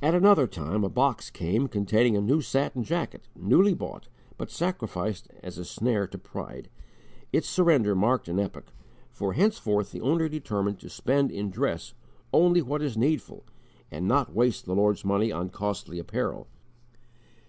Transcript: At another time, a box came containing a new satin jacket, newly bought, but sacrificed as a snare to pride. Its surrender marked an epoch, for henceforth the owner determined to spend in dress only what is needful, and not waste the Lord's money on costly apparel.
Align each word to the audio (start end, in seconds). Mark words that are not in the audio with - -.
At 0.00 0.14
another 0.14 0.46
time, 0.46 0.84
a 0.84 0.88
box 0.88 1.28
came 1.28 1.66
containing 1.66 2.16
a 2.16 2.20
new 2.20 2.40
satin 2.40 2.84
jacket, 2.84 3.26
newly 3.34 3.74
bought, 3.74 4.06
but 4.38 4.48
sacrificed 4.48 5.28
as 5.42 5.58
a 5.58 5.64
snare 5.64 6.06
to 6.06 6.18
pride. 6.18 6.68
Its 7.32 7.48
surrender 7.48 7.96
marked 7.96 8.28
an 8.28 8.38
epoch, 8.38 8.72
for 9.10 9.32
henceforth 9.32 9.90
the 9.90 10.02
owner 10.02 10.28
determined 10.28 10.78
to 10.78 10.88
spend 10.88 11.32
in 11.32 11.50
dress 11.50 11.94
only 12.32 12.62
what 12.62 12.80
is 12.80 12.96
needful, 12.96 13.44
and 13.90 14.06
not 14.06 14.32
waste 14.32 14.66
the 14.66 14.74
Lord's 14.76 15.04
money 15.04 15.32
on 15.32 15.48
costly 15.48 15.98
apparel. 15.98 16.46